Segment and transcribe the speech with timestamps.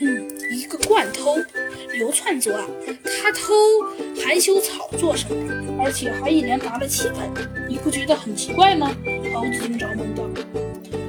[0.00, 1.36] 嗯，一个惯偷，
[1.92, 2.64] 流窜作案，
[3.04, 3.52] 他偷
[4.24, 5.82] 含羞草做什么？
[5.84, 7.30] 而且还一连拿了七盆，
[7.68, 8.94] 你不觉得很奇怪吗？
[9.34, 10.22] 猴子警长问道。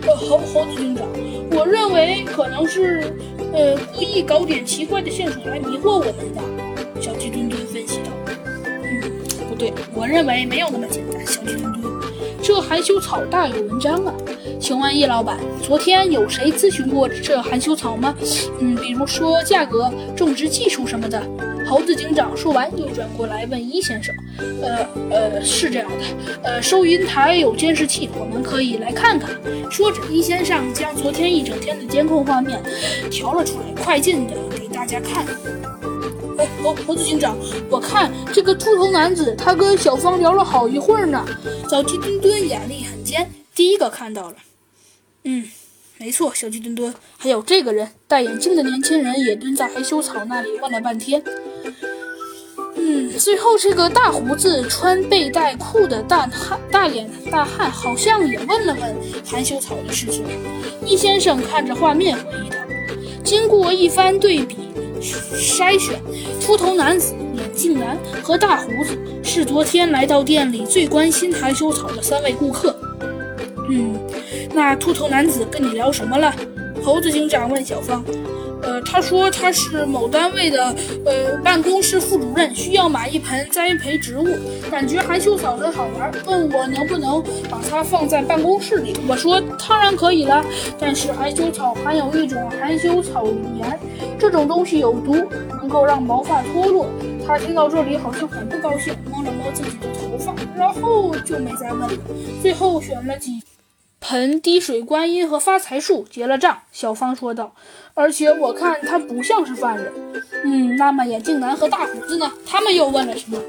[0.05, 1.07] 呃，猴猴子警长，
[1.51, 3.13] 我认为可能是，
[3.53, 7.01] 呃，故意搞点奇怪的线索来迷惑我们的。
[7.01, 8.11] 小鸡墩墩分析道。
[8.65, 9.01] 嗯，
[9.49, 11.02] 不对，我认为没有那么简单。
[12.43, 14.13] 这含羞草大有文章啊。
[14.59, 18.13] 请问叶老板，昨天有谁咨询过这含羞草吗？
[18.59, 21.21] 嗯，比如说价格、种植技术什么的。
[21.65, 24.13] 猴子警长说完，又转过来问一先生
[24.61, 26.05] ：“呃呃，是这样的，
[26.43, 29.29] 呃，收银台有监视器，我们可以来看看。”
[29.71, 32.61] 说着，一先生将昨天一整天的监控画面
[33.09, 35.25] 调了出来，快进的给大家看。
[36.63, 37.37] 哎，猴猴子警长，
[37.69, 41.25] 我看这个秃头男子，他跟小芳聊了好一会儿呢。
[41.69, 44.35] 小鸡墩墩眼力很尖，第一个看到了。
[45.25, 45.45] 嗯，
[45.97, 51.21] 没错，小鸡墩墩，还有这个人，戴眼镜的年轻人也蹲在害羞草那里问了半天。
[52.75, 58.95] 嗯，最后这个大胡子穿背带裤的大汉大脸大汉好像也问了问
[59.25, 60.23] 含羞草的事情。
[60.85, 62.57] 易先生看着画面回忆道
[63.23, 64.57] ：“经过一番对比
[65.03, 66.01] 筛选，
[66.41, 72.75] 秃头男子、眼镜男和大胡子是昨天来到店里最关心含羞草的三位顾客。”
[73.69, 73.99] 嗯。
[74.55, 76.33] 那秃头男子跟你聊什么了？
[76.83, 78.03] 猴子警长问小芳。
[78.63, 80.75] 呃，他说他是某单位的
[81.05, 84.27] 呃办公室副主任，需要买一盆栽培植物，
[84.71, 88.95] 感觉含羞草很好玩，问我能不能把它放在办公室里。
[89.07, 90.43] 我说当然可以了，
[90.79, 93.25] 但是含羞草含有一种含羞草
[93.57, 93.79] 盐，
[94.17, 95.15] 这种东西有毒，
[95.59, 96.87] 能够让毛发脱落。
[97.25, 101.89] 他听到这里好像很不高兴，摸了摸自己的头发，然后就没再问了。
[102.41, 103.41] 最后选了几。
[104.05, 107.55] 盆滴水观音和发财树结了账，小芳说道。
[107.93, 109.93] 而且我看他不像是犯人。
[110.43, 112.29] 嗯，那么眼镜男和大胡子呢？
[112.45, 113.39] 他们又问了什么？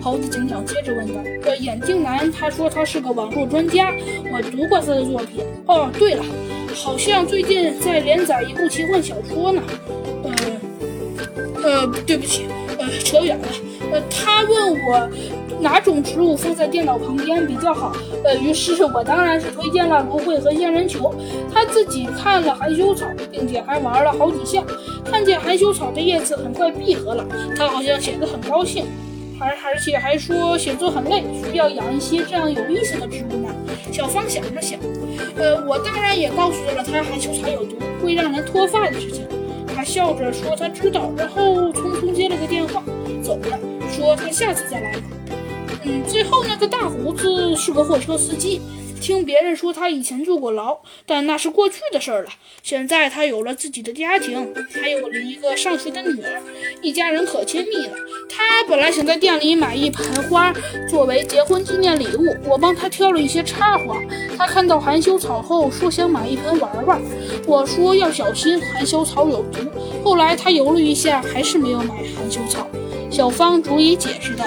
[0.00, 1.20] 猴子警长接着问道。
[1.42, 3.92] 呃，眼镜男他说他是个网络专家，
[4.32, 5.44] 我读过他的作品。
[5.66, 6.24] 哦，对了，
[6.74, 9.62] 好像最近在连载一部奇幻小说呢。
[10.24, 10.32] 呃，
[11.62, 12.46] 呃，对不起，
[12.78, 13.48] 呃，扯远了。
[13.92, 14.27] 呃，他
[14.88, 15.08] 我。
[15.60, 17.92] 哪种植物放在电脑旁边比较好？
[18.22, 21.12] 呃，于是我当然是推荐了芦荟和仙人球。
[21.52, 24.62] 他自己看了含羞草，并且还玩了好几下。
[25.04, 28.86] 看见含羞草的叶子很快闭合了，他好像显得很高兴，
[29.36, 33.52] 还而且还说写作很累，需要养一些这样有意思的植物呢。
[33.90, 34.78] 小芳想了想，
[35.36, 39.26] 呃，我当然也告诉了他含羞草有毒，会让人脱发的事情。
[39.74, 42.80] 他笑着说他知道，然后匆匆接了个电话，
[43.22, 43.58] 走了，
[43.98, 45.37] 说他下次再来。
[46.06, 48.60] 最后那个大胡子是个货车司机，
[49.00, 52.30] 听别人说他以前坐过牢，但那是过去的事儿了。
[52.62, 56.42] 现在他有了自己的家庭，还有了一个上学的女儿，
[56.82, 57.92] 一家人可亲密了。
[58.28, 60.52] 他本来想在店里买一盆花
[60.88, 64.00] 作为结婚纪念礼物，我帮他挑了一些插花。
[64.36, 67.00] 他看到含羞草后说想买一盆玩玩，
[67.46, 69.60] 我说要小心，含羞草有毒。
[70.04, 72.66] 后来他犹豫一下，还是没有买含羞草。
[73.10, 74.44] 小芳逐一解释道。